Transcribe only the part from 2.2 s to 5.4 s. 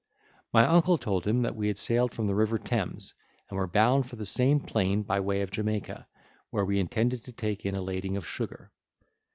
the River Thames, and were bound for the same plane by the